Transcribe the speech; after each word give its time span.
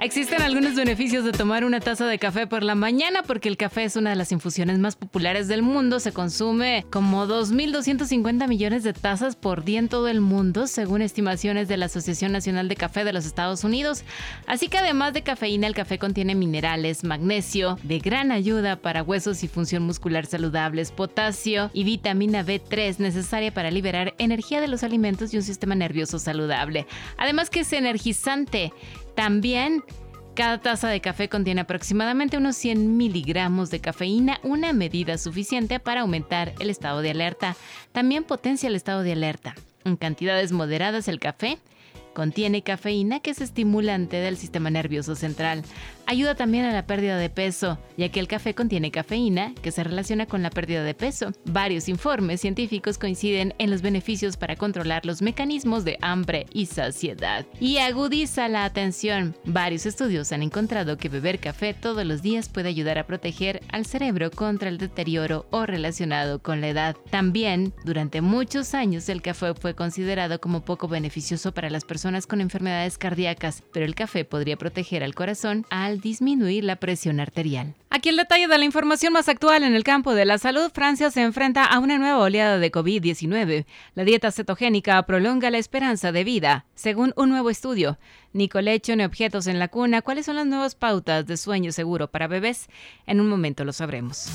Existen 0.00 0.42
algunos 0.42 0.76
beneficios 0.76 1.24
de 1.24 1.32
tomar 1.32 1.64
una 1.64 1.80
taza 1.80 2.06
de 2.06 2.20
café 2.20 2.46
por 2.46 2.62
la 2.62 2.76
mañana 2.76 3.24
porque 3.24 3.48
el 3.48 3.56
café 3.56 3.82
es 3.82 3.96
una 3.96 4.10
de 4.10 4.16
las 4.16 4.30
infusiones 4.30 4.78
más 4.78 4.94
populares 4.94 5.48
del 5.48 5.60
mundo. 5.62 5.98
Se 5.98 6.12
consume 6.12 6.86
como 6.88 7.26
2.250 7.26 8.46
millones 8.46 8.84
de 8.84 8.92
tazas 8.92 9.34
por 9.34 9.64
día 9.64 9.80
en 9.80 9.88
todo 9.88 10.06
el 10.06 10.20
mundo, 10.20 10.68
según 10.68 11.02
estimaciones 11.02 11.66
de 11.66 11.78
la 11.78 11.86
Asociación 11.86 12.30
Nacional 12.30 12.68
de 12.68 12.76
Café 12.76 13.02
de 13.02 13.12
los 13.12 13.26
Estados 13.26 13.64
Unidos. 13.64 14.04
Así 14.46 14.68
que 14.68 14.78
además 14.78 15.14
de 15.14 15.22
cafeína, 15.22 15.66
el 15.66 15.74
café 15.74 15.98
contiene 15.98 16.36
minerales, 16.36 17.02
magnesio, 17.02 17.76
de 17.82 17.98
gran 17.98 18.30
ayuda 18.30 18.76
para 18.76 19.02
huesos 19.02 19.42
y 19.42 19.48
función 19.48 19.82
muscular 19.82 20.26
saludables, 20.26 20.92
potasio 20.92 21.72
y 21.72 21.82
vitamina 21.82 22.44
B3 22.44 22.98
necesaria 22.98 23.52
para 23.52 23.72
liberar 23.72 24.14
energía 24.18 24.60
de 24.60 24.68
los 24.68 24.84
alimentos 24.84 25.34
y 25.34 25.38
un 25.38 25.42
sistema 25.42 25.74
nervioso 25.74 26.20
saludable. 26.20 26.86
Además 27.16 27.50
que 27.50 27.60
es 27.60 27.72
energizante. 27.72 28.72
También 29.18 29.82
cada 30.36 30.60
taza 30.60 30.88
de 30.88 31.00
café 31.00 31.28
contiene 31.28 31.62
aproximadamente 31.62 32.36
unos 32.36 32.54
100 32.54 32.96
miligramos 32.96 33.68
de 33.68 33.80
cafeína, 33.80 34.38
una 34.44 34.72
medida 34.72 35.18
suficiente 35.18 35.80
para 35.80 36.02
aumentar 36.02 36.54
el 36.60 36.70
estado 36.70 37.02
de 37.02 37.10
alerta. 37.10 37.56
También 37.90 38.22
potencia 38.22 38.68
el 38.68 38.76
estado 38.76 39.02
de 39.02 39.10
alerta. 39.10 39.56
En 39.84 39.96
cantidades 39.96 40.52
moderadas 40.52 41.08
el 41.08 41.18
café 41.18 41.58
Contiene 42.18 42.62
cafeína 42.62 43.20
que 43.20 43.30
es 43.30 43.40
estimulante 43.40 44.16
del 44.16 44.36
sistema 44.36 44.70
nervioso 44.70 45.14
central. 45.14 45.62
Ayuda 46.10 46.34
también 46.34 46.64
a 46.64 46.72
la 46.72 46.86
pérdida 46.86 47.18
de 47.18 47.28
peso, 47.28 47.76
ya 47.98 48.08
que 48.08 48.18
el 48.18 48.28
café 48.28 48.54
contiene 48.54 48.90
cafeína 48.90 49.52
que 49.60 49.70
se 49.70 49.84
relaciona 49.84 50.24
con 50.24 50.42
la 50.42 50.48
pérdida 50.48 50.82
de 50.82 50.94
peso. 50.94 51.32
Varios 51.44 51.86
informes 51.86 52.40
científicos 52.40 52.96
coinciden 52.96 53.52
en 53.58 53.70
los 53.70 53.82
beneficios 53.82 54.38
para 54.38 54.56
controlar 54.56 55.04
los 55.04 55.20
mecanismos 55.20 55.84
de 55.84 55.98
hambre 56.00 56.46
y 56.50 56.64
saciedad. 56.64 57.44
Y 57.60 57.76
agudiza 57.76 58.48
la 58.48 58.64
atención. 58.64 59.36
Varios 59.44 59.84
estudios 59.84 60.32
han 60.32 60.42
encontrado 60.42 60.96
que 60.96 61.10
beber 61.10 61.40
café 61.40 61.74
todos 61.74 62.06
los 62.06 62.22
días 62.22 62.48
puede 62.48 62.70
ayudar 62.70 62.96
a 62.96 63.06
proteger 63.06 63.60
al 63.68 63.84
cerebro 63.84 64.30
contra 64.30 64.70
el 64.70 64.78
deterioro 64.78 65.44
o 65.50 65.66
relacionado 65.66 66.38
con 66.42 66.62
la 66.62 66.68
edad. 66.68 66.96
También, 67.10 67.74
durante 67.84 68.22
muchos 68.22 68.72
años 68.72 69.10
el 69.10 69.20
café 69.20 69.52
fue 69.52 69.74
considerado 69.74 70.40
como 70.40 70.64
poco 70.64 70.88
beneficioso 70.88 71.52
para 71.52 71.68
las 71.68 71.84
personas 71.84 72.26
con 72.26 72.40
enfermedades 72.40 72.96
cardíacas, 72.96 73.62
pero 73.74 73.84
el 73.84 73.94
café 73.94 74.24
podría 74.24 74.56
proteger 74.56 75.04
al 75.04 75.14
corazón 75.14 75.66
al 75.68 75.97
disminuir 76.00 76.64
la 76.64 76.76
presión 76.76 77.20
arterial. 77.20 77.74
Aquí 77.90 78.10
el 78.10 78.16
detalle 78.16 78.48
de 78.48 78.58
la 78.58 78.64
información 78.64 79.12
más 79.12 79.28
actual 79.28 79.62
en 79.62 79.74
el 79.74 79.84
campo 79.84 80.14
de 80.14 80.24
la 80.24 80.38
salud. 80.38 80.70
Francia 80.72 81.10
se 81.10 81.22
enfrenta 81.22 81.64
a 81.64 81.78
una 81.78 81.98
nueva 81.98 82.18
oleada 82.18 82.58
de 82.58 82.70
COVID-19. 82.70 83.66
La 83.94 84.04
dieta 84.04 84.30
cetogénica 84.30 85.02
prolonga 85.04 85.50
la 85.50 85.58
esperanza 85.58 86.12
de 86.12 86.24
vida, 86.24 86.66
según 86.74 87.12
un 87.16 87.30
nuevo 87.30 87.50
estudio. 87.50 87.98
Ni 88.32 88.48
colecho 88.48 88.94
ni 88.94 89.04
objetos 89.04 89.46
en 89.46 89.58
la 89.58 89.68
cuna. 89.68 90.02
¿Cuáles 90.02 90.26
son 90.26 90.36
las 90.36 90.46
nuevas 90.46 90.74
pautas 90.74 91.26
de 91.26 91.36
sueño 91.36 91.72
seguro 91.72 92.08
para 92.10 92.28
bebés? 92.28 92.68
En 93.06 93.20
un 93.20 93.28
momento 93.28 93.64
lo 93.64 93.72
sabremos. 93.72 94.28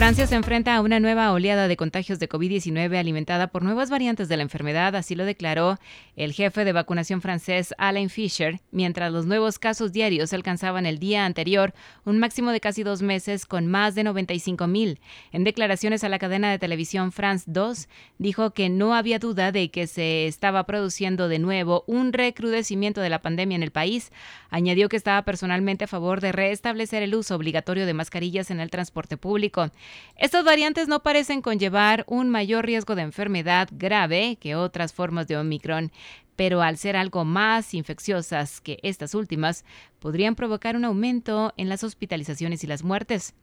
Francia 0.00 0.26
se 0.26 0.34
enfrenta 0.34 0.74
a 0.74 0.80
una 0.80 0.98
nueva 0.98 1.30
oleada 1.30 1.68
de 1.68 1.76
contagios 1.76 2.18
de 2.18 2.26
COVID-19 2.26 2.98
alimentada 2.98 3.48
por 3.48 3.62
nuevas 3.62 3.90
variantes 3.90 4.30
de 4.30 4.38
la 4.38 4.42
enfermedad, 4.42 4.96
así 4.96 5.14
lo 5.14 5.26
declaró 5.26 5.78
el 6.16 6.32
jefe 6.32 6.64
de 6.64 6.72
vacunación 6.72 7.20
francés 7.20 7.74
Alain 7.76 8.08
Fischer, 8.08 8.60
mientras 8.70 9.12
los 9.12 9.26
nuevos 9.26 9.58
casos 9.58 9.92
diarios 9.92 10.32
alcanzaban 10.32 10.86
el 10.86 10.98
día 10.98 11.26
anterior 11.26 11.74
un 12.06 12.18
máximo 12.18 12.50
de 12.50 12.60
casi 12.60 12.82
dos 12.82 13.02
meses 13.02 13.44
con 13.44 13.66
más 13.66 13.94
de 13.94 14.04
95 14.04 14.66
mil. 14.66 15.00
En 15.32 15.44
declaraciones 15.44 16.02
a 16.02 16.08
la 16.08 16.18
cadena 16.18 16.50
de 16.50 16.58
televisión 16.58 17.12
France 17.12 17.44
2, 17.48 17.86
dijo 18.16 18.52
que 18.52 18.70
no 18.70 18.94
había 18.94 19.18
duda 19.18 19.52
de 19.52 19.70
que 19.70 19.86
se 19.86 20.26
estaba 20.26 20.64
produciendo 20.64 21.28
de 21.28 21.38
nuevo 21.38 21.84
un 21.86 22.14
recrudecimiento 22.14 23.02
de 23.02 23.10
la 23.10 23.20
pandemia 23.20 23.56
en 23.56 23.62
el 23.62 23.70
país. 23.70 24.12
Añadió 24.48 24.88
que 24.88 24.96
estaba 24.96 25.26
personalmente 25.26 25.84
a 25.84 25.88
favor 25.88 26.22
de 26.22 26.32
restablecer 26.32 27.02
el 27.02 27.14
uso 27.14 27.36
obligatorio 27.36 27.84
de 27.84 27.92
mascarillas 27.92 28.50
en 28.50 28.60
el 28.60 28.70
transporte 28.70 29.18
público. 29.18 29.70
Estas 30.16 30.44
variantes 30.44 30.88
no 30.88 31.02
parecen 31.02 31.42
conllevar 31.42 32.04
un 32.06 32.28
mayor 32.28 32.66
riesgo 32.66 32.94
de 32.94 33.02
enfermedad 33.02 33.68
grave 33.72 34.36
que 34.40 34.56
otras 34.56 34.92
formas 34.92 35.26
de 35.26 35.36
Omicron, 35.36 35.92
pero 36.36 36.62
al 36.62 36.78
ser 36.78 36.96
algo 36.96 37.24
más 37.24 37.74
infecciosas 37.74 38.60
que 38.60 38.78
estas 38.82 39.14
últimas, 39.14 39.64
podrían 39.98 40.34
provocar 40.34 40.76
un 40.76 40.84
aumento 40.84 41.52
en 41.56 41.68
las 41.68 41.84
hospitalizaciones 41.84 42.64
y 42.64 42.66
las 42.66 42.82
muertes. 42.82 43.34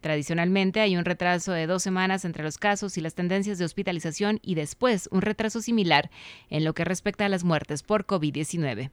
Tradicionalmente 0.00 0.80
hay 0.80 0.96
un 0.96 1.04
retraso 1.04 1.52
de 1.52 1.68
dos 1.68 1.84
semanas 1.84 2.24
entre 2.24 2.42
los 2.42 2.58
casos 2.58 2.98
y 2.98 3.00
las 3.00 3.14
tendencias 3.14 3.58
de 3.58 3.64
hospitalización 3.64 4.40
y 4.42 4.56
después 4.56 5.08
un 5.12 5.22
retraso 5.22 5.62
similar 5.62 6.10
en 6.50 6.64
lo 6.64 6.74
que 6.74 6.84
respecta 6.84 7.26
a 7.26 7.28
las 7.28 7.44
muertes 7.44 7.84
por 7.84 8.04
COVID-19. 8.04 8.90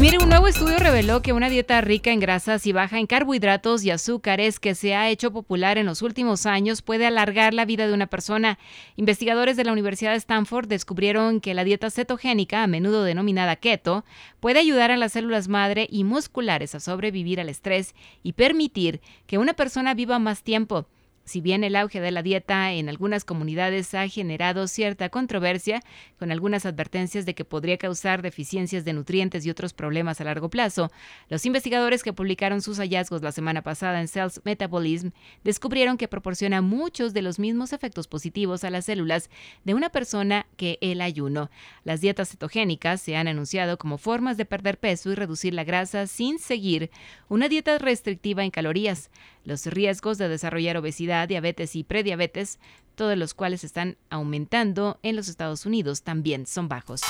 Mire, 0.00 0.16
un 0.16 0.30
nuevo 0.30 0.48
estudio 0.48 0.78
reveló 0.78 1.20
que 1.20 1.34
una 1.34 1.50
dieta 1.50 1.78
rica 1.82 2.10
en 2.10 2.20
grasas 2.20 2.66
y 2.66 2.72
baja 2.72 2.98
en 2.98 3.06
carbohidratos 3.06 3.84
y 3.84 3.90
azúcares 3.90 4.58
que 4.58 4.74
se 4.74 4.94
ha 4.94 5.10
hecho 5.10 5.30
popular 5.30 5.76
en 5.76 5.84
los 5.84 6.00
últimos 6.00 6.46
años 6.46 6.80
puede 6.80 7.04
alargar 7.04 7.52
la 7.52 7.66
vida 7.66 7.86
de 7.86 7.92
una 7.92 8.06
persona. 8.06 8.58
Investigadores 8.96 9.58
de 9.58 9.64
la 9.64 9.72
Universidad 9.72 10.12
de 10.12 10.16
Stanford 10.16 10.68
descubrieron 10.68 11.42
que 11.42 11.52
la 11.52 11.64
dieta 11.64 11.90
cetogénica, 11.90 12.62
a 12.62 12.66
menudo 12.66 13.04
denominada 13.04 13.56
keto, 13.56 14.06
puede 14.40 14.60
ayudar 14.60 14.90
a 14.90 14.96
las 14.96 15.12
células 15.12 15.48
madre 15.48 15.86
y 15.90 16.04
musculares 16.04 16.74
a 16.74 16.80
sobrevivir 16.80 17.38
al 17.38 17.50
estrés 17.50 17.94
y 18.22 18.32
permitir 18.32 19.02
que 19.26 19.36
una 19.36 19.52
persona 19.52 19.92
viva 19.92 20.18
más 20.18 20.42
tiempo. 20.42 20.86
Si 21.24 21.40
bien 21.40 21.62
el 21.62 21.76
auge 21.76 22.00
de 22.00 22.10
la 22.10 22.22
dieta 22.22 22.72
en 22.72 22.88
algunas 22.88 23.24
comunidades 23.24 23.94
ha 23.94 24.08
generado 24.08 24.66
cierta 24.66 25.10
controversia, 25.10 25.80
con 26.18 26.32
algunas 26.32 26.66
advertencias 26.66 27.24
de 27.24 27.34
que 27.34 27.44
podría 27.44 27.78
causar 27.78 28.20
deficiencias 28.20 28.84
de 28.84 28.92
nutrientes 28.92 29.46
y 29.46 29.50
otros 29.50 29.72
problemas 29.72 30.20
a 30.20 30.24
largo 30.24 30.50
plazo, 30.50 30.90
los 31.28 31.46
investigadores 31.46 32.02
que 32.02 32.12
publicaron 32.12 32.62
sus 32.62 32.78
hallazgos 32.78 33.22
la 33.22 33.32
semana 33.32 33.62
pasada 33.62 34.00
en 34.00 34.08
Cells 34.08 34.40
Metabolism 34.44 35.10
descubrieron 35.44 35.98
que 35.98 36.08
proporciona 36.08 36.62
muchos 36.62 37.14
de 37.14 37.22
los 37.22 37.38
mismos 37.38 37.72
efectos 37.72 38.08
positivos 38.08 38.64
a 38.64 38.70
las 38.70 38.86
células 38.86 39.30
de 39.64 39.74
una 39.74 39.90
persona 39.90 40.46
que 40.56 40.78
el 40.80 41.00
ayuno. 41.00 41.50
Las 41.84 42.00
dietas 42.00 42.30
cetogénicas 42.30 43.00
se 43.00 43.16
han 43.16 43.28
anunciado 43.28 43.78
como 43.78 43.98
formas 43.98 44.36
de 44.36 44.46
perder 44.46 44.78
peso 44.78 45.12
y 45.12 45.14
reducir 45.14 45.54
la 45.54 45.64
grasa 45.64 46.06
sin 46.06 46.38
seguir 46.38 46.90
una 47.28 47.48
dieta 47.48 47.78
restrictiva 47.78 48.42
en 48.42 48.50
calorías. 48.50 49.10
Los 49.44 49.66
riesgos 49.66 50.18
de 50.18 50.28
desarrollar 50.28 50.76
obesidad, 50.76 51.28
diabetes 51.28 51.76
y 51.76 51.84
prediabetes, 51.84 52.58
todos 52.94 53.16
los 53.16 53.34
cuales 53.34 53.64
están 53.64 53.96
aumentando 54.10 54.98
en 55.02 55.16
los 55.16 55.28
Estados 55.28 55.64
Unidos, 55.66 56.02
también 56.02 56.46
son 56.46 56.68
bajos. 56.68 57.02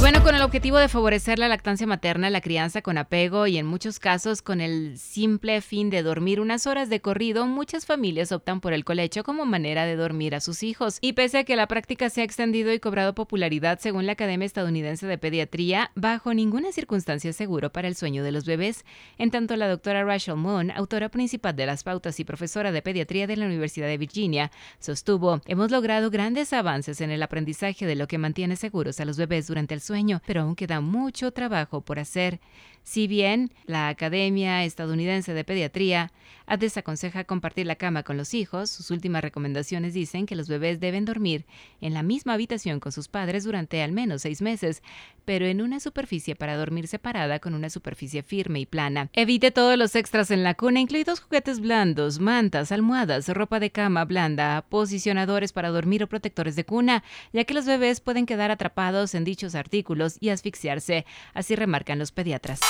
Bueno, 0.00 0.22
con 0.22 0.34
el 0.34 0.40
objetivo 0.40 0.78
de 0.78 0.88
favorecer 0.88 1.38
la 1.38 1.46
lactancia 1.46 1.86
materna, 1.86 2.30
la 2.30 2.40
crianza 2.40 2.80
con 2.80 2.96
apego 2.96 3.46
y 3.46 3.58
en 3.58 3.66
muchos 3.66 3.98
casos 3.98 4.40
con 4.40 4.62
el 4.62 4.96
simple 4.96 5.60
fin 5.60 5.90
de 5.90 6.02
dormir 6.02 6.40
unas 6.40 6.66
horas 6.66 6.88
de 6.88 7.02
corrido, 7.02 7.46
muchas 7.46 7.84
familias 7.84 8.32
optan 8.32 8.62
por 8.62 8.72
el 8.72 8.86
colecho 8.86 9.24
como 9.24 9.44
manera 9.44 9.84
de 9.84 9.96
dormir 9.96 10.34
a 10.34 10.40
sus 10.40 10.62
hijos. 10.62 10.96
Y 11.02 11.12
pese 11.12 11.38
a 11.38 11.44
que 11.44 11.54
la 11.54 11.66
práctica 11.66 12.08
se 12.08 12.22
ha 12.22 12.24
extendido 12.24 12.72
y 12.72 12.80
cobrado 12.80 13.14
popularidad 13.14 13.78
según 13.78 14.06
la 14.06 14.12
Academia 14.12 14.46
Estadounidense 14.46 15.06
de 15.06 15.18
Pediatría, 15.18 15.90
bajo 15.94 16.32
ninguna 16.32 16.72
circunstancia 16.72 17.28
es 17.28 17.36
seguro 17.36 17.70
para 17.70 17.86
el 17.86 17.94
sueño 17.94 18.24
de 18.24 18.32
los 18.32 18.46
bebés. 18.46 18.86
En 19.18 19.30
tanto, 19.30 19.54
la 19.56 19.68
doctora 19.68 20.02
Rachel 20.02 20.36
Moon, 20.36 20.70
autora 20.70 21.10
principal 21.10 21.54
de 21.56 21.66
las 21.66 21.84
pautas 21.84 22.18
y 22.20 22.24
profesora 22.24 22.72
de 22.72 22.80
pediatría 22.80 23.26
de 23.26 23.36
la 23.36 23.44
Universidad 23.44 23.86
de 23.86 23.98
Virginia, 23.98 24.50
sostuvo, 24.78 25.42
hemos 25.44 25.70
logrado 25.70 26.10
grandes 26.10 26.54
avances 26.54 27.02
en 27.02 27.10
el 27.10 27.22
aprendizaje 27.22 27.84
de 27.84 27.96
lo 27.96 28.08
que 28.08 28.16
mantiene 28.16 28.56
seguros 28.56 28.98
a 28.98 29.04
los 29.04 29.18
bebés 29.18 29.46
durante 29.46 29.74
el 29.74 29.82
pero 30.26 30.42
aún 30.42 30.54
queda 30.54 30.80
mucho 30.80 31.32
trabajo 31.32 31.80
por 31.80 31.98
hacer. 31.98 32.40
Si 32.82 33.06
bien 33.06 33.52
la 33.66 33.88
Academia 33.88 34.64
Estadounidense 34.64 35.34
de 35.34 35.44
Pediatría 35.44 36.10
desaconseja 36.58 37.24
compartir 37.24 37.66
la 37.66 37.76
cama 37.76 38.02
con 38.02 38.16
los 38.16 38.34
hijos, 38.34 38.70
sus 38.70 38.90
últimas 38.90 39.22
recomendaciones 39.22 39.94
dicen 39.94 40.26
que 40.26 40.36
los 40.36 40.48
bebés 40.48 40.80
deben 40.80 41.04
dormir 41.04 41.46
en 41.80 41.94
la 41.94 42.02
misma 42.02 42.34
habitación 42.34 42.80
con 42.80 42.92
sus 42.92 43.08
padres 43.08 43.44
durante 43.44 43.82
al 43.82 43.92
menos 43.92 44.22
seis 44.22 44.42
meses, 44.42 44.82
pero 45.24 45.46
en 45.46 45.60
una 45.60 45.78
superficie 45.78 46.34
para 46.34 46.56
dormir 46.56 46.88
separada 46.88 47.38
con 47.38 47.54
una 47.54 47.70
superficie 47.70 48.22
firme 48.22 48.60
y 48.60 48.66
plana. 48.66 49.10
Evite 49.12 49.50
todos 49.50 49.78
los 49.78 49.94
extras 49.94 50.30
en 50.30 50.42
la 50.42 50.54
cuna, 50.54 50.80
incluidos 50.80 51.20
juguetes 51.20 51.60
blandos, 51.60 52.18
mantas, 52.18 52.72
almohadas, 52.72 53.28
ropa 53.28 53.60
de 53.60 53.70
cama 53.70 54.04
blanda, 54.04 54.64
posicionadores 54.68 55.52
para 55.52 55.68
dormir 55.68 56.02
o 56.02 56.08
protectores 56.08 56.56
de 56.56 56.64
cuna, 56.64 57.04
ya 57.32 57.44
que 57.44 57.54
los 57.54 57.66
bebés 57.66 58.00
pueden 58.00 58.26
quedar 58.26 58.50
atrapados 58.50 59.14
en 59.14 59.24
dichos 59.24 59.54
artículos 59.54 60.16
y 60.20 60.30
asfixiarse, 60.30 61.06
así 61.34 61.54
remarcan 61.54 61.98
los 61.98 62.10
pediatras. 62.12 62.60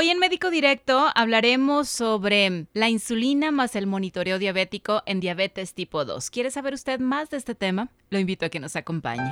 Hoy 0.00 0.08
en 0.08 0.18
Médico 0.18 0.48
Directo 0.48 1.08
hablaremos 1.14 1.90
sobre 1.90 2.66
la 2.72 2.88
insulina 2.88 3.50
más 3.50 3.76
el 3.76 3.86
monitoreo 3.86 4.38
diabético 4.38 5.02
en 5.04 5.20
diabetes 5.20 5.74
tipo 5.74 6.06
2. 6.06 6.30
¿Quiere 6.30 6.50
saber 6.50 6.72
usted 6.72 7.00
más 7.00 7.28
de 7.28 7.36
este 7.36 7.54
tema? 7.54 7.90
Lo 8.08 8.18
invito 8.18 8.46
a 8.46 8.48
que 8.48 8.60
nos 8.60 8.76
acompañe. 8.76 9.30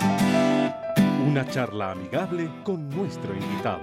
Una 1.26 1.48
charla 1.48 1.92
amigable 1.92 2.50
con 2.64 2.90
nuestro 2.90 3.34
invitado. 3.34 3.80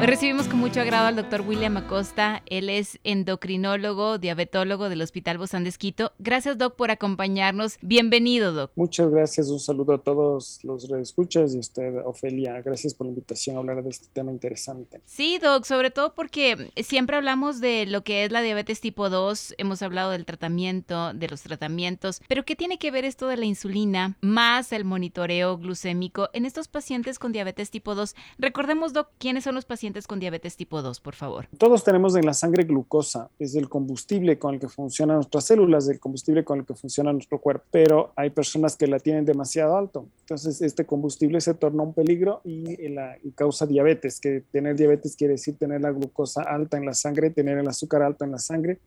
Hoy 0.00 0.06
recibimos 0.06 0.48
con 0.48 0.58
mucho 0.58 0.80
agrado 0.80 1.08
al 1.08 1.16
doctor 1.16 1.42
William 1.42 1.76
Acosta. 1.76 2.42
Él 2.46 2.70
es 2.70 2.98
endocrinólogo, 3.04 4.16
diabetólogo 4.16 4.88
del 4.88 5.02
Hospital 5.02 5.36
Bozán 5.36 5.62
de 5.62 5.74
Gracias, 6.18 6.56
doc, 6.56 6.74
por 6.74 6.90
acompañarnos. 6.90 7.76
Bienvenido, 7.82 8.54
doc. 8.54 8.72
Muchas 8.76 9.10
gracias. 9.10 9.50
Un 9.50 9.60
saludo 9.60 9.92
a 9.92 9.98
todos 9.98 10.60
los 10.62 10.88
redescuchas 10.88 11.52
y 11.52 11.58
a 11.58 11.60
usted, 11.60 11.98
Ofelia. 12.06 12.62
Gracias 12.62 12.94
por 12.94 13.08
la 13.08 13.10
invitación 13.10 13.56
a 13.56 13.58
hablar 13.58 13.82
de 13.82 13.90
este 13.90 14.08
tema 14.10 14.32
interesante. 14.32 15.02
Sí, 15.04 15.36
doc, 15.36 15.66
sobre 15.66 15.90
todo 15.90 16.14
porque 16.14 16.72
siempre 16.76 17.18
hablamos 17.18 17.60
de 17.60 17.84
lo 17.84 18.02
que 18.02 18.24
es 18.24 18.32
la 18.32 18.40
diabetes 18.40 18.80
tipo 18.80 19.10
2. 19.10 19.56
Hemos 19.58 19.82
hablado 19.82 20.12
del 20.12 20.24
tratamiento, 20.24 21.12
de 21.12 21.28
los 21.28 21.42
tratamientos. 21.42 22.22
Pero, 22.26 22.46
¿qué 22.46 22.56
tiene 22.56 22.78
que 22.78 22.90
ver 22.90 23.04
esto 23.04 23.28
de 23.28 23.36
la 23.36 23.44
insulina 23.44 24.16
más 24.22 24.72
el 24.72 24.86
monitoreo 24.86 25.58
glucémico 25.58 26.30
en 26.32 26.46
estos 26.46 26.68
pacientes 26.68 27.18
con 27.18 27.32
diabetes 27.32 27.70
tipo 27.70 27.94
2? 27.94 28.14
Recordemos, 28.38 28.94
doc, 28.94 29.10
quiénes 29.18 29.44
son 29.44 29.54
los 29.54 29.66
pacientes 29.66 29.89
con 30.06 30.20
diabetes 30.20 30.56
tipo 30.56 30.82
2, 30.82 31.00
por 31.00 31.14
favor? 31.14 31.46
Todos 31.58 31.84
tenemos 31.84 32.14
en 32.16 32.24
la 32.24 32.34
sangre 32.34 32.64
glucosa, 32.64 33.30
es 33.38 33.54
el 33.54 33.68
combustible 33.68 34.38
con 34.38 34.54
el 34.54 34.60
que 34.60 34.68
funcionan 34.68 35.16
nuestras 35.16 35.44
células, 35.44 35.88
el 35.88 35.98
combustible 35.98 36.44
con 36.44 36.60
el 36.60 36.66
que 36.66 36.74
funciona 36.74 37.12
nuestro 37.12 37.40
cuerpo, 37.40 37.64
pero 37.70 38.12
hay 38.16 38.30
personas 38.30 38.76
que 38.76 38.86
la 38.86 38.98
tienen 38.98 39.24
demasiado 39.24 39.76
alto. 39.76 40.06
Entonces, 40.20 40.62
este 40.62 40.86
combustible 40.86 41.40
se 41.40 41.54
torna 41.54 41.82
un 41.82 41.92
peligro 41.92 42.40
y, 42.44 42.88
la, 42.88 43.16
y 43.22 43.32
causa 43.32 43.66
diabetes, 43.66 44.20
que 44.20 44.44
tener 44.52 44.76
diabetes 44.76 45.16
quiere 45.16 45.32
decir 45.32 45.56
tener 45.56 45.80
la 45.80 45.90
glucosa 45.90 46.42
alta 46.42 46.76
en 46.76 46.86
la 46.86 46.94
sangre, 46.94 47.30
tener 47.30 47.58
el 47.58 47.68
azúcar 47.68 48.02
alto 48.02 48.24
en 48.24 48.32
la 48.32 48.38
sangre 48.38 48.78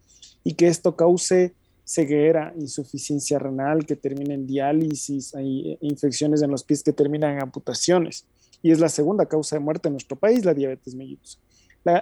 y 0.44 0.54
que 0.54 0.68
esto 0.68 0.96
cause 0.96 1.54
ceguera, 1.86 2.54
insuficiencia 2.58 3.40
renal 3.40 3.86
que 3.86 3.98
termina 3.98 4.34
en 4.34 4.48
diálisis, 4.48 5.36
hay 5.36 5.78
infecciones 5.82 6.42
en 6.42 6.50
los 6.50 6.64
pies 6.64 6.82
que 6.82 6.94
terminan 6.94 7.34
en 7.34 7.42
amputaciones 7.42 8.26
y 8.64 8.72
es 8.72 8.80
la 8.80 8.90
segunda 8.90 9.28
causa 9.28 9.58
de 9.58 9.60
muerte 9.60 9.90
en 9.90 9.94
nuestro 9.94 10.18
país, 10.18 10.44
la 10.44 10.54
diabetes 10.54 10.96
mellitus. 10.96 11.40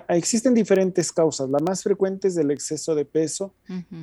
existen 0.09 0.53
diferentes 0.53 1.11
causas. 1.11 1.49
La 1.49 1.57
más 1.57 1.81
frecuente 1.81 2.27
es 2.27 2.37
el 2.37 2.51
exceso 2.51 2.93
de 2.93 3.03
peso, 3.03 3.55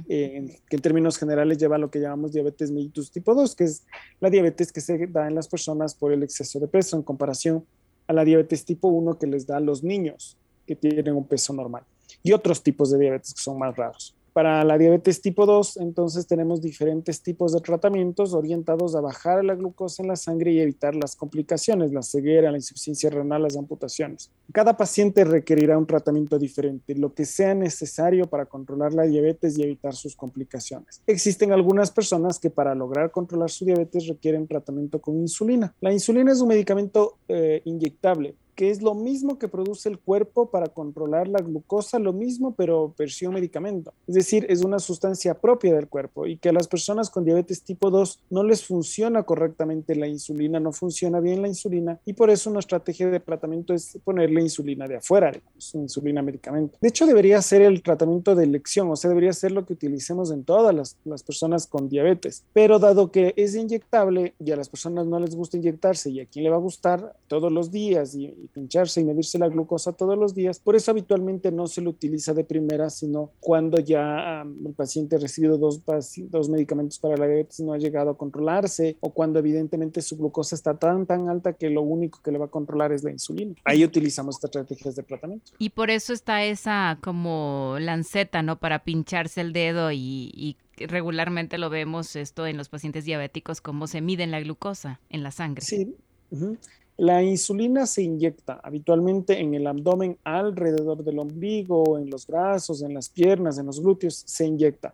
eh, 0.09 0.59
que 0.69 0.77
en 0.77 0.83
términos 0.83 1.17
generales 1.17 1.57
lleva 1.57 1.77
a 1.77 1.79
lo 1.79 1.89
que 1.89 2.01
llamamos 2.01 2.33
diabetes 2.33 2.73
mellitus 2.73 3.13
tipo 3.13 3.33
2, 3.33 3.55
que 3.55 3.65
es 3.65 3.85
la 4.21 4.29
diabetes 4.29 4.73
que 4.73 4.81
se 4.81 5.07
da 5.07 5.29
en 5.29 5.37
las 5.37 5.47
personas 5.47 5.95
por 5.95 6.13
el 6.13 6.25
exceso 6.25 6.59
de 6.59 6.67
peso 6.67 6.97
en 6.97 7.05
comparación 7.05 7.65
a 8.09 8.13
la 8.13 8.25
diabetes 8.25 8.65
tipo 8.65 8.89
1 8.89 9.19
que 9.19 9.29
les 9.29 9.47
da 9.47 9.59
a 9.59 9.61
los 9.61 9.85
niños 9.85 10.37
que 10.67 10.75
tienen 10.75 11.15
un 11.15 11.29
peso 11.29 11.53
normal. 11.53 11.85
Y 12.25 12.33
otros 12.33 12.61
tipos 12.61 12.91
de 12.91 12.99
diabetes 12.99 13.33
que 13.33 13.41
son 13.41 13.57
más 13.57 13.77
raros. 13.77 14.18
Para 14.39 14.63
la 14.63 14.79
diabetes 14.79 15.21
tipo 15.21 15.47
2, 15.47 15.79
entonces 15.79 16.29
tenemos 16.29 16.63
diferentes 16.63 17.21
tipos 17.25 17.53
de 17.53 17.61
tratamientos 17.61 18.35
orientados 18.35 18.95
a 18.95 19.01
bajar 19.01 19.45
la 19.45 19.57
glucosa 19.57 20.05
en 20.05 20.09
la 20.11 20.15
sangre 20.15 20.53
y 20.53 20.61
evitar 20.61 20.95
las 20.95 21.17
complicaciones, 21.17 21.93
la 21.93 22.03
ceguera, 22.03 22.53
la 22.53 22.59
insuficiencia 22.59 23.11
renal, 23.11 23.43
las 23.43 23.57
amputaciones. 23.57 24.31
Cada 24.53 24.77
paciente 24.77 25.25
requerirá 25.25 25.77
un 25.77 25.89
tratamiento 25.89 26.39
diferente, 26.39 26.95
lo 26.95 27.15
que 27.15 27.25
sea 27.25 27.53
necesario 27.53 28.27
para 28.27 28.47
controlar 28.47 28.95
la 28.95 29.09
diabetes 29.09 29.59
y 29.59 29.65
evitar 29.65 29.97
sus 29.97 30.15
complicaciones. 30.15 31.03
Existen 31.09 31.51
algunas 31.51 31.91
personas 31.91 32.39
que 32.39 32.49
para 32.49 32.77
lograr 32.77 33.11
controlar 33.11 33.51
su 33.51 33.65
diabetes 33.65 34.07
requieren 34.07 34.47
tratamiento 34.47 35.01
con 35.01 35.17
insulina. 35.17 35.75
La 35.81 35.93
insulina 35.93 36.31
es 36.31 36.41
un 36.41 36.47
medicamento 36.47 37.17
eh, 37.27 37.61
inyectable 37.65 38.37
que 38.59 38.71
es 38.71 38.83
lo 38.83 38.97
mismo 38.97 39.39
que 39.39 39.47
produce 39.47 39.89
el 39.89 40.01
cuerpo 40.01 40.51
para 40.51 40.67
controlar 40.67 41.29
la 41.29 41.39
glucosa, 41.39 42.01
lo 42.01 42.13
mismo 42.13 42.57
pero 42.57 42.93
versión 42.99 43.33
medicamento. 43.33 43.93
Es 44.09 44.17
decir, 44.17 44.47
es 44.49 44.65
una 44.65 44.81
sustancia 44.81 45.35
propia 45.35 45.77
del 45.77 45.87
cuerpo 45.87 46.27
y 46.27 46.39
que 46.39 46.49
a 46.49 46.53
las 46.53 46.67
personas 46.67 47.09
con 47.09 47.25
diabetes 47.25 47.63
tipo 47.63 47.89
2 47.89 48.19
no 48.31 48.43
les 48.43 48.67
funciona 48.67 49.23
correctamente 49.23 49.95
la 49.95 50.09
insulina, 50.09 50.59
no 50.59 50.73
funciona 50.73 51.21
bien 51.21 51.41
la 51.41 51.47
insulina 51.47 52.01
y 52.05 52.15
por 52.15 52.31
eso 52.31 52.51
una 52.51 52.59
estrategia 52.59 53.09
de 53.09 53.21
tratamiento 53.21 53.73
es 53.75 53.97
ponerle 54.03 54.41
insulina 54.41 54.89
de 54.89 54.97
afuera, 54.97 55.31
digamos, 55.31 55.75
insulina 55.77 56.21
medicamento. 56.21 56.79
De 56.81 56.89
hecho, 56.89 57.07
debería 57.07 57.41
ser 57.43 57.63
el 57.63 57.81
tratamiento 57.81 58.35
de 58.35 58.43
elección, 58.43 58.91
o 58.91 58.97
sea, 58.97 59.09
debería 59.09 59.35
ser 59.35 59.53
lo 59.53 59.65
que 59.67 59.75
utilicemos 59.75 60.33
en 60.33 60.43
todas 60.43 60.75
las, 60.75 61.23
personas 61.23 61.69
con 61.69 61.89
diabetes. 61.89 62.43
Pero 62.53 62.81
dado 62.81 63.13
que 63.13 63.35
es 63.37 63.55
inyectable 63.55 64.35
y 64.45 64.51
a 64.51 64.57
las 64.57 64.69
personas 64.69 65.07
no 65.07 65.21
les 65.21 65.37
gusta 65.37 65.59
inyectarse 65.59 66.11
y 66.11 66.19
a 66.19 66.27
quien 66.27 66.43
le 66.43 66.51
va 66.51 66.57
a 66.57 66.61
gustar 66.61 67.15
todos 67.29 67.53
los 67.53 67.71
días 67.71 68.17
y 68.17 68.48
pincharse 68.49 69.01
y 69.01 69.05
medirse 69.05 69.39
la 69.39 69.49
glucosa 69.49 69.93
todos 69.93 70.19
los 70.19 70.35
días. 70.35 70.59
Por 70.59 70.77
eso 70.77 70.91
habitualmente 70.91 71.53
no 71.53 71.67
se 71.67 71.81
lo 71.81 71.91
utiliza 71.91 72.35
de 72.35 72.45
primera, 72.45 72.91
sino 72.91 73.31
cuando 73.41 73.79
ya 73.79 74.43
el 74.43 74.75
paciente 74.75 75.17
ha 75.17 75.19
recibido 75.19 75.59
dos, 75.59 75.83
dos 76.31 76.49
medicamentos 76.49 76.99
para 76.99 77.17
la 77.17 77.27
diabetes 77.27 77.61
y 77.61 77.65
no 77.65 77.73
ha 77.73 77.79
llegado 77.79 78.11
a 78.11 78.19
controlarse 78.19 78.97
o 79.01 79.11
cuando 79.11 79.39
evidentemente 79.39 80.03
su 80.03 80.17
glucosa 80.17 80.55
está 80.55 80.77
tan, 80.77 81.07
tan 81.07 81.29
alta 81.29 81.53
que 81.53 81.71
lo 81.71 81.83
único 81.83 82.21
que 82.23 82.33
le 82.33 82.39
va 82.39 82.47
a 82.47 82.51
controlar 82.51 82.93
es 82.93 83.05
la 83.05 83.11
insulina. 83.11 83.55
Ahí 83.65 83.85
utilizamos 83.85 84.37
estas 84.37 84.51
estrategias 84.51 84.97
de 84.97 85.03
tratamiento. 85.03 85.53
Y 85.59 85.71
por 85.71 85.91
eso 85.91 86.13
está 86.13 86.45
esa 86.45 86.99
como 87.03 87.77
lanceta, 87.81 88.43
¿no? 88.43 88.59
Para 88.59 88.85
pincharse 88.85 89.41
el 89.41 89.53
dedo 89.53 89.93
y, 89.93 90.57
regularmente 90.77 91.59
lo 91.59 91.71
vemos 91.71 92.15
esto 92.15 92.47
en 92.47 92.57
los 92.57 92.69
pacientes 92.69 93.05
diabéticos, 93.05 93.61
cómo 93.61 93.89
se 93.89 94.01
miden 94.01 94.31
la 94.31 94.41
glucosa 94.41 95.01
en 95.11 95.25
la 95.25 95.33
sangre. 95.33 95.63
Sí. 95.65 95.97
La 96.99 97.23
insulina 97.23 97.87
se 97.87 98.03
inyecta 98.03 98.61
habitualmente 98.61 99.39
en 99.39 99.55
el 99.55 99.69
abdomen 99.69 100.19
alrededor 100.25 101.05
del 101.05 101.21
ombligo, 101.21 101.97
en 101.97 102.11
los 102.11 102.27
brazos, 102.27 102.83
en 102.83 102.93
las 102.93 103.09
piernas, 103.09 103.57
en 103.57 103.67
los 103.67 103.81
glúteos, 103.81 104.25
se 104.27 104.45
inyecta. 104.45 104.93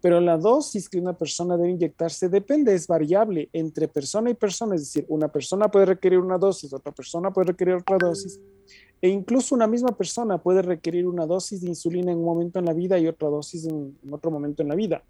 Pero 0.00 0.18
la 0.18 0.38
dosis 0.38 0.88
que 0.88 0.98
una 0.98 1.12
persona 1.12 1.58
debe 1.58 1.70
inyectarse 1.70 2.30
depende, 2.30 2.74
es 2.74 2.86
variable 2.86 3.50
entre 3.52 3.86
persona 3.86 4.30
y 4.30 4.34
persona. 4.34 4.76
Es 4.76 4.80
decir, 4.80 5.04
una 5.08 5.28
persona 5.28 5.70
puede 5.70 5.84
requerir 5.84 6.20
una 6.20 6.38
dosis, 6.38 6.72
otra 6.72 6.90
persona 6.90 7.30
puede 7.30 7.48
requerir 7.48 7.74
otra 7.74 7.98
dosis. 7.98 8.40
E 9.02 9.10
incluso 9.10 9.54
una 9.54 9.66
misma 9.66 9.94
persona 9.94 10.38
puede 10.38 10.62
requerir 10.62 11.06
una 11.06 11.26
dosis 11.26 11.60
de 11.60 11.68
insulina 11.68 12.12
en 12.12 12.18
un 12.18 12.24
momento 12.24 12.60
en 12.60 12.64
la 12.64 12.72
vida 12.72 12.98
y 12.98 13.06
otra 13.06 13.28
dosis 13.28 13.66
en, 13.66 13.94
otro 14.10 14.30
momento 14.30 14.62
en 14.62 14.68
la 14.68 14.74
vida. 14.74 15.02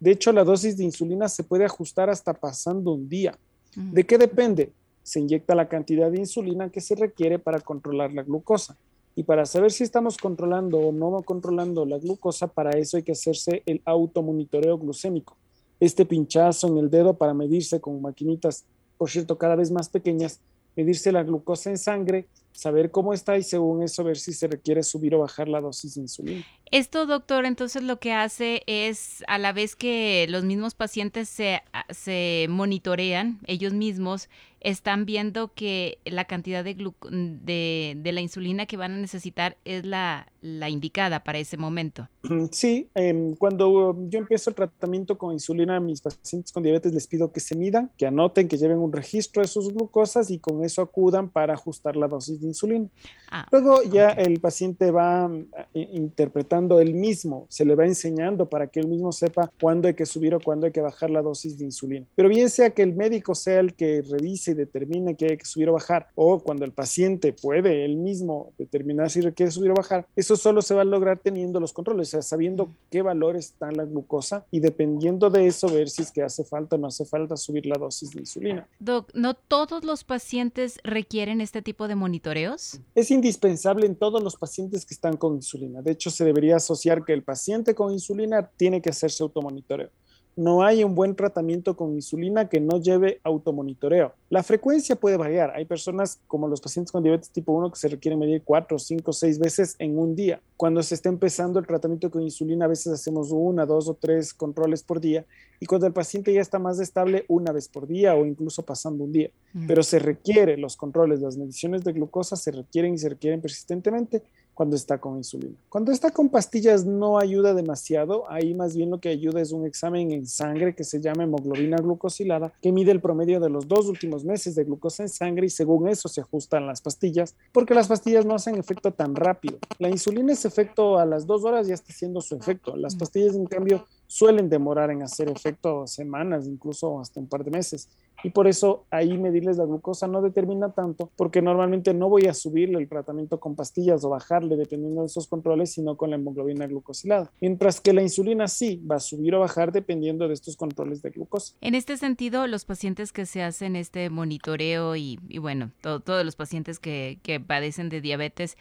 De 0.00 0.12
hecho, 0.12 0.32
la 0.32 0.44
dosis 0.44 0.78
de 0.78 0.84
insulina 0.84 1.28
se 1.28 1.44
puede 1.44 1.66
ajustar 1.66 2.08
hasta 2.08 2.32
pasando 2.32 2.92
un 2.92 3.06
día. 3.06 3.38
¿De 3.76 4.04
qué 4.04 4.16
depende? 4.16 4.72
Se 5.02 5.20
inyecta 5.20 5.54
la 5.54 5.68
cantidad 5.68 6.10
de 6.10 6.18
insulina 6.18 6.70
que 6.70 6.80
se 6.80 6.94
requiere 6.94 7.38
para 7.38 7.60
controlar 7.60 8.12
la 8.12 8.22
glucosa. 8.22 8.76
Y 9.16 9.24
para 9.24 9.44
saber 9.44 9.72
si 9.72 9.84
estamos 9.84 10.16
controlando 10.16 10.78
o 10.78 10.92
no 10.92 11.22
controlando 11.22 11.84
la 11.84 11.98
glucosa, 11.98 12.46
para 12.46 12.78
eso 12.78 12.96
hay 12.96 13.02
que 13.02 13.12
hacerse 13.12 13.62
el 13.66 13.82
automonitoreo 13.84 14.78
glucémico. 14.78 15.36
Este 15.80 16.06
pinchazo 16.06 16.68
en 16.68 16.78
el 16.78 16.90
dedo 16.90 17.14
para 17.14 17.34
medirse 17.34 17.80
con 17.80 18.00
maquinitas, 18.00 18.64
por 18.96 19.10
cierto, 19.10 19.36
cada 19.36 19.56
vez 19.56 19.70
más 19.70 19.88
pequeñas, 19.88 20.40
medirse 20.76 21.10
la 21.10 21.22
glucosa 21.22 21.70
en 21.70 21.78
sangre, 21.78 22.26
saber 22.52 22.90
cómo 22.90 23.12
está 23.12 23.36
y 23.38 23.42
según 23.42 23.82
eso 23.82 24.04
ver 24.04 24.18
si 24.18 24.32
se 24.32 24.46
requiere 24.46 24.82
subir 24.82 25.14
o 25.14 25.20
bajar 25.20 25.48
la 25.48 25.60
dosis 25.60 25.94
de 25.94 26.02
insulina. 26.02 26.44
Esto, 26.70 27.06
doctor, 27.06 27.46
entonces 27.46 27.82
lo 27.82 27.98
que 27.98 28.12
hace 28.12 28.62
es, 28.66 29.24
a 29.26 29.38
la 29.38 29.52
vez 29.52 29.76
que 29.76 30.26
los 30.28 30.44
mismos 30.44 30.74
pacientes 30.74 31.28
se, 31.28 31.62
se 31.90 32.46
monitorean 32.48 33.40
ellos 33.46 33.72
mismos, 33.72 34.28
están 34.60 35.06
viendo 35.06 35.52
que 35.54 35.98
la 36.04 36.26
cantidad 36.26 36.62
de, 36.62 36.74
de, 36.74 37.94
de, 37.96 38.12
la 38.12 38.20
insulina 38.20 38.66
que 38.66 38.76
van 38.76 38.92
a 38.92 38.98
necesitar 38.98 39.56
es 39.64 39.86
la, 39.86 40.30
la 40.42 40.68
indicada 40.68 41.24
para 41.24 41.38
ese 41.38 41.56
momento. 41.56 42.08
Sí, 42.52 42.88
em, 42.94 43.34
cuando 43.36 43.96
yo 44.08 44.18
empiezo 44.18 44.50
el 44.50 44.56
tratamiento 44.56 45.16
con 45.16 45.32
insulina 45.32 45.76
a 45.76 45.80
mis 45.80 46.00
pacientes 46.00 46.52
con 46.52 46.62
diabetes 46.62 46.92
les 46.92 47.06
pido 47.06 47.32
que 47.32 47.40
se 47.40 47.56
midan, 47.56 47.90
que 47.96 48.06
anoten, 48.06 48.48
que 48.48 48.58
lleven 48.58 48.78
un 48.78 48.92
registro 48.92 49.42
de 49.42 49.48
sus 49.48 49.72
glucosas 49.72 50.30
y 50.30 50.38
con 50.38 50.62
eso 50.64 50.82
acudan 50.82 51.28
para 51.28 51.54
ajustar 51.54 51.96
la 51.96 52.08
dosis 52.08 52.40
de 52.40 52.48
insulina. 52.48 52.88
Ah, 53.30 53.46
Luego 53.50 53.82
ya 53.84 54.10
el 54.10 54.40
paciente 54.40 54.90
va 54.90 55.30
eh, 55.74 55.88
interpretando 55.92 56.80
él 56.80 56.94
mismo, 56.94 57.46
se 57.48 57.64
le 57.64 57.74
va 57.74 57.86
enseñando 57.86 58.48
para 58.48 58.66
que 58.66 58.80
él 58.80 58.88
mismo 58.88 59.12
sepa 59.12 59.50
cuándo 59.60 59.88
hay 59.88 59.94
que 59.94 60.06
subir 60.06 60.34
o 60.34 60.40
cuándo 60.40 60.66
hay 60.66 60.72
que 60.72 60.80
bajar 60.80 61.10
la 61.10 61.22
dosis 61.22 61.58
de 61.58 61.64
insulina. 61.64 62.06
Pero 62.14 62.28
bien 62.28 62.50
sea 62.50 62.70
que 62.70 62.82
el 62.82 62.94
médico 62.94 63.34
sea 63.34 63.60
el 63.60 63.74
que 63.74 64.02
revise 64.02 64.49
y 64.50 64.54
determine 64.54 65.16
que 65.16 65.26
hay 65.26 65.36
que 65.36 65.44
subir 65.44 65.68
o 65.68 65.74
bajar, 65.74 66.08
o 66.14 66.40
cuando 66.40 66.64
el 66.64 66.72
paciente 66.72 67.32
puede 67.32 67.84
él 67.84 67.96
mismo 67.96 68.52
determinar 68.58 69.10
si 69.10 69.20
requiere 69.20 69.52
subir 69.52 69.70
o 69.70 69.74
bajar, 69.74 70.06
eso 70.16 70.36
solo 70.36 70.62
se 70.62 70.74
va 70.74 70.82
a 70.82 70.84
lograr 70.84 71.18
teniendo 71.18 71.60
los 71.60 71.72
controles, 71.72 72.08
o 72.08 72.10
sea, 72.10 72.22
sabiendo 72.22 72.74
qué 72.90 73.02
valor 73.02 73.36
está 73.36 73.68
en 73.68 73.76
la 73.76 73.84
glucosa 73.84 74.46
y 74.50 74.60
dependiendo 74.60 75.30
de 75.30 75.46
eso 75.46 75.68
ver 75.68 75.88
si 75.88 76.02
es 76.02 76.12
que 76.12 76.22
hace 76.22 76.44
falta 76.44 76.76
o 76.76 76.78
no 76.78 76.88
hace 76.88 77.04
falta 77.04 77.36
subir 77.36 77.66
la 77.66 77.76
dosis 77.76 78.10
de 78.10 78.20
insulina. 78.20 78.68
Doc, 78.78 79.10
¿no 79.14 79.34
todos 79.34 79.84
los 79.84 80.04
pacientes 80.04 80.78
requieren 80.84 81.40
este 81.40 81.62
tipo 81.62 81.88
de 81.88 81.94
monitoreos? 81.94 82.80
Es 82.94 83.10
indispensable 83.10 83.86
en 83.86 83.96
todos 83.96 84.22
los 84.22 84.36
pacientes 84.36 84.84
que 84.84 84.94
están 84.94 85.16
con 85.16 85.34
insulina. 85.34 85.82
De 85.82 85.92
hecho, 85.92 86.10
se 86.10 86.24
debería 86.24 86.56
asociar 86.56 87.04
que 87.04 87.12
el 87.12 87.22
paciente 87.22 87.74
con 87.74 87.92
insulina 87.92 88.50
tiene 88.56 88.80
que 88.80 88.90
hacerse 88.90 89.22
automonitoreo 89.22 89.90
no 90.36 90.62
hay 90.62 90.84
un 90.84 90.94
buen 90.94 91.14
tratamiento 91.16 91.76
con 91.76 91.92
insulina 91.92 92.48
que 92.48 92.60
no 92.60 92.80
lleve 92.80 93.20
automonitoreo. 93.24 94.14
La 94.30 94.42
frecuencia 94.42 94.96
puede 94.96 95.16
variar. 95.16 95.50
Hay 95.54 95.64
personas 95.64 96.20
como 96.26 96.48
los 96.48 96.60
pacientes 96.60 96.92
con 96.92 97.02
diabetes 97.02 97.30
tipo 97.30 97.52
1 97.52 97.70
que 97.72 97.78
se 97.78 97.88
requieren 97.88 98.18
medir 98.18 98.42
4, 98.44 98.78
5, 98.78 99.12
6 99.12 99.38
veces 99.38 99.76
en 99.78 99.98
un 99.98 100.14
día. 100.14 100.40
Cuando 100.56 100.82
se 100.82 100.94
está 100.94 101.08
empezando 101.08 101.58
el 101.58 101.66
tratamiento 101.66 102.10
con 102.10 102.22
insulina, 102.22 102.66
a 102.66 102.68
veces 102.68 102.92
hacemos 102.92 103.32
una, 103.32 103.66
dos 103.66 103.88
o 103.88 103.94
tres 103.94 104.32
controles 104.32 104.82
por 104.82 105.00
día. 105.00 105.24
Y 105.58 105.66
cuando 105.66 105.86
el 105.86 105.92
paciente 105.92 106.32
ya 106.32 106.40
está 106.40 106.58
más 106.58 106.80
estable, 106.80 107.24
una 107.28 107.52
vez 107.52 107.68
por 107.68 107.86
día 107.86 108.14
o 108.14 108.24
incluso 108.24 108.62
pasando 108.62 109.04
un 109.04 109.12
día. 109.12 109.30
Mm. 109.52 109.66
Pero 109.66 109.82
se 109.82 109.98
requiere 109.98 110.56
los 110.56 110.76
controles, 110.76 111.20
las 111.20 111.36
mediciones 111.36 111.84
de 111.84 111.92
glucosa 111.92 112.36
se 112.36 112.52
requieren 112.52 112.94
y 112.94 112.98
se 112.98 113.08
requieren 113.08 113.40
persistentemente 113.40 114.22
cuando 114.60 114.76
está 114.76 114.98
con 114.98 115.16
insulina. 115.16 115.56
Cuando 115.70 115.90
está 115.90 116.10
con 116.10 116.28
pastillas 116.28 116.84
no 116.84 117.18
ayuda 117.18 117.54
demasiado, 117.54 118.30
ahí 118.30 118.52
más 118.52 118.76
bien 118.76 118.90
lo 118.90 119.00
que 119.00 119.08
ayuda 119.08 119.40
es 119.40 119.52
un 119.52 119.64
examen 119.64 120.12
en 120.12 120.26
sangre 120.26 120.74
que 120.74 120.84
se 120.84 121.00
llama 121.00 121.24
hemoglobina 121.24 121.78
glucosilada, 121.78 122.52
que 122.60 122.70
mide 122.70 122.90
el 122.92 123.00
promedio 123.00 123.40
de 123.40 123.48
los 123.48 123.66
dos 123.66 123.86
últimos 123.86 124.22
meses 124.22 124.54
de 124.54 124.64
glucosa 124.64 125.04
en 125.04 125.08
sangre 125.08 125.46
y 125.46 125.48
según 125.48 125.88
eso 125.88 126.10
se 126.10 126.20
ajustan 126.20 126.66
las 126.66 126.82
pastillas, 126.82 127.34
porque 127.52 127.72
las 127.72 127.88
pastillas 127.88 128.26
no 128.26 128.34
hacen 128.34 128.54
efecto 128.56 128.92
tan 128.92 129.14
rápido. 129.14 129.56
La 129.78 129.88
insulina 129.88 130.34
es 130.34 130.44
efecto 130.44 130.98
a 130.98 131.06
las 131.06 131.26
dos 131.26 131.42
horas 131.46 131.66
ya 131.66 131.72
está 131.72 131.94
haciendo 131.94 132.20
su 132.20 132.34
efecto. 132.34 132.76
Las 132.76 132.96
pastillas 132.96 133.34
en 133.36 133.46
cambio 133.46 133.86
suelen 134.08 134.50
demorar 134.50 134.90
en 134.90 135.02
hacer 135.02 135.30
efecto 135.30 135.86
semanas, 135.86 136.46
incluso 136.46 137.00
hasta 137.00 137.18
un 137.18 137.28
par 137.28 137.44
de 137.44 137.50
meses. 137.50 137.88
Y 138.22 138.30
por 138.30 138.46
eso 138.46 138.84
ahí 138.90 139.16
medirles 139.18 139.56
la 139.56 139.64
glucosa 139.64 140.06
no 140.06 140.22
determina 140.22 140.72
tanto, 140.72 141.10
porque 141.16 141.42
normalmente 141.42 141.94
no 141.94 142.08
voy 142.08 142.26
a 142.26 142.34
subirle 142.34 142.78
el 142.78 142.88
tratamiento 142.88 143.40
con 143.40 143.56
pastillas 143.56 144.04
o 144.04 144.10
bajarle 144.10 144.56
dependiendo 144.56 145.00
de 145.02 145.06
esos 145.06 145.26
controles, 145.26 145.72
sino 145.72 145.96
con 145.96 146.10
la 146.10 146.16
hemoglobina 146.16 146.66
glucosilada. 146.66 147.30
Mientras 147.40 147.80
que 147.80 147.92
la 147.92 148.02
insulina 148.02 148.48
sí 148.48 148.82
va 148.88 148.96
a 148.96 149.00
subir 149.00 149.34
o 149.34 149.40
bajar 149.40 149.72
dependiendo 149.72 150.28
de 150.28 150.34
estos 150.34 150.56
controles 150.56 151.02
de 151.02 151.10
glucosa. 151.10 151.54
En 151.60 151.74
este 151.74 151.96
sentido, 151.96 152.46
los 152.46 152.64
pacientes 152.64 153.12
que 153.12 153.26
se 153.26 153.42
hacen 153.42 153.76
este 153.76 154.10
monitoreo 154.10 154.96
y, 154.96 155.18
bueno, 155.40 155.70
todos 155.80 156.24
los 156.24 156.36
pacientes 156.36 156.78
que, 156.78 157.18
que 157.22 157.40
padecen 157.40 157.88
de 157.88 158.00
diabetes, 158.00 158.56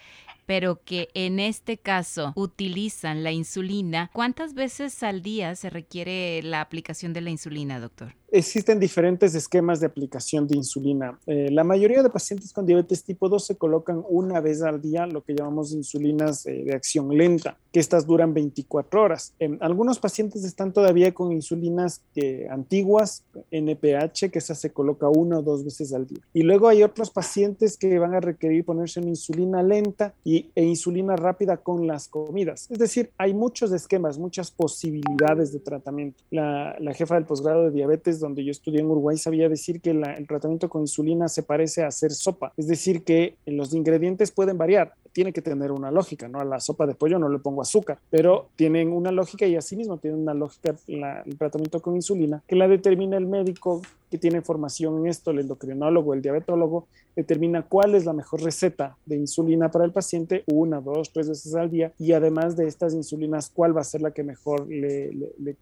pero 0.49 0.81
que 0.83 1.09
en 1.13 1.39
este 1.39 1.77
caso 1.77 2.33
utilizan 2.35 3.21
la 3.21 3.31
insulina, 3.31 4.09
¿cuántas 4.13 4.55
veces 4.55 5.03
al 5.03 5.21
día 5.21 5.55
se 5.55 5.69
requiere 5.69 6.41
la 6.41 6.61
aplicación 6.61 7.13
de 7.13 7.21
la 7.21 7.29
insulina, 7.29 7.79
doctor? 7.79 8.15
Existen 8.31 8.79
diferentes 8.79 9.33
esquemas 9.33 9.79
de 9.79 9.87
aplicación 9.87 10.47
de 10.47 10.55
insulina. 10.55 11.19
Eh, 11.25 11.49
la 11.51 11.63
mayoría 11.63 12.03
de 12.03 12.09
pacientes 12.09 12.53
con 12.53 12.65
diabetes 12.65 13.03
tipo 13.03 13.27
2 13.27 13.43
se 13.43 13.55
colocan 13.55 14.03
una 14.07 14.39
vez 14.39 14.61
al 14.61 14.81
día 14.81 15.07
lo 15.07 15.23
que 15.23 15.33
llamamos 15.33 15.71
insulinas 15.73 16.45
eh, 16.45 16.63
de 16.63 16.75
acción 16.75 17.15
lenta, 17.17 17.57
que 17.71 17.79
estas 17.79 18.05
duran 18.05 18.33
24 18.33 19.01
horas. 19.01 19.33
algunos 19.61 19.97
pacientes 19.97 20.43
están 20.43 20.73
todavía 20.73 21.11
con 21.11 21.31
insulinas 21.31 22.01
eh, 22.15 22.47
antiguas, 22.51 23.23
NPH, 23.51 24.29
que 24.31 24.39
esa 24.39 24.53
se 24.53 24.71
coloca 24.71 25.09
una 25.09 25.39
o 25.39 25.41
dos 25.41 25.63
veces 25.63 25.91
al 25.93 26.05
día. 26.05 26.19
Y 26.33 26.43
luego 26.43 26.67
hay 26.67 26.83
otros 26.83 27.09
pacientes 27.09 27.77
que 27.77 27.97
van 27.97 28.13
a 28.13 28.19
requerir 28.19 28.63
ponerse 28.63 28.99
una 28.99 29.09
insulina 29.09 29.63
lenta 29.63 30.13
e 30.55 30.63
insulina 30.63 31.15
rápida 31.15 31.57
con 31.57 31.87
las 31.87 32.07
comidas. 32.07 32.69
Es 32.69 32.79
decir, 32.79 33.11
hay 33.17 33.33
muchos 33.33 33.71
esquemas, 33.71 34.17
muchas 34.17 34.51
posibilidades 34.51 35.51
de 35.51 35.59
tratamiento. 35.59 36.23
La, 36.31 36.75
jefa 36.93 37.15
del 37.15 37.25
posgrado 37.25 37.65
de 37.65 37.71
diabetes 37.71 38.19
donde 38.19 38.43
yo 38.43 38.51
estudié 38.51 38.81
en 38.81 38.87
Uruguay, 38.87 39.17
sabía 39.17 39.47
decir 39.47 39.79
que 39.79 39.91
el 39.91 40.27
tratamiento 40.27 40.69
con 40.69 40.81
insulina 40.81 41.27
se 41.27 41.43
parece 41.43 41.83
a 41.83 41.87
hacer 41.87 42.11
sopa, 42.11 42.51
es 42.57 42.67
decir, 42.67 43.03
que 43.03 43.35
los 43.45 43.73
ingredientes 43.73 44.31
pueden 44.31 44.57
variar, 44.57 44.93
tiene 45.19 45.33
que 45.33 45.41
tener 45.41 45.73
una 45.73 45.91
lógica, 45.91 46.29
¿no? 46.29 46.39
A 46.39 46.45
la 46.45 46.61
sopa 46.61 46.87
de 46.87 46.95
pollo 46.95 47.19
no 47.19 47.27
le 47.27 47.39
pongo 47.39 47.61
azúcar, 47.61 47.99
pero 48.09 48.47
tienen 48.55 48.93
una 48.93 49.11
lógica 49.11 49.45
y 49.45 49.57
asimismo 49.57 49.97
tienen 49.97 50.21
una 50.21 50.33
lógica 50.33 50.73
el 50.87 51.37
tratamiento 51.37 51.81
con 51.81 51.97
insulina 51.97 52.41
que 52.47 52.55
la 52.55 52.69
determina 52.69 53.17
el 53.17 53.25
médico 53.25 53.81
que 54.09 54.17
tiene 54.17 54.41
formación 54.41 54.99
en 54.99 55.07
esto, 55.07 55.31
el 55.31 55.39
endocrinólogo, 55.39 56.13
el 56.13 56.21
diabetólogo, 56.21 56.87
determina 57.15 57.63
cuál 57.63 57.95
es 57.95 58.05
la 58.05 58.13
mejor 58.13 58.41
receta 58.41 58.97
de 59.05 59.17
insulina 59.17 59.69
para 59.69 59.85
el 59.85 59.91
paciente, 59.91 60.43
una, 60.47 60.79
dos, 60.79 61.11
tres 61.11 61.29
veces 61.29 61.53
al 61.55 61.69
día, 61.69 61.91
y 61.99 62.13
además 62.13 62.55
de 62.55 62.67
estas 62.67 62.93
insulinas, 62.93 63.51
cuál 63.53 63.75
va 63.75 63.81
a 63.81 63.83
ser 63.83 64.01
la 64.01 64.11
que 64.11 64.23
mejor 64.23 64.67
le, 64.67 65.11